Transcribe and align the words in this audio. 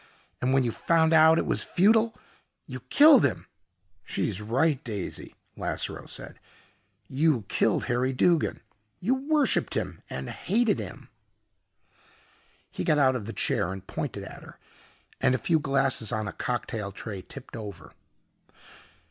And 0.41 0.51
when 0.51 0.63
you 0.63 0.71
found 0.71 1.13
out 1.13 1.37
it 1.37 1.45
was 1.45 1.61
futile 1.63 2.15
you 2.65 2.79
killed 2.79 3.23
him!" 3.23 3.45
"She's 4.03 4.41
right, 4.41 4.83
Daisy," 4.83 5.35
Lasseroe 5.55 6.07
said. 6.07 6.39
"You 7.07 7.43
killed 7.49 7.83
Harry 7.85 8.11
Duggin. 8.11 8.61
You 8.99 9.13
worshipped 9.13 9.75
him 9.75 10.01
and 10.09 10.27
hated 10.31 10.79
him!" 10.79 11.09
He 12.71 12.83
got 12.83 12.97
out 12.97 13.15
of 13.15 13.27
the 13.27 13.31
chair 13.31 13.71
and 13.71 13.85
pointed 13.85 14.23
at 14.23 14.41
her, 14.41 14.57
and 15.19 15.35
a 15.35 15.37
few 15.37 15.59
glasses 15.59 16.11
on 16.11 16.27
a 16.27 16.33
cocktail 16.33 16.91
tray 16.91 17.21
tipped 17.21 17.55
over. 17.55 17.93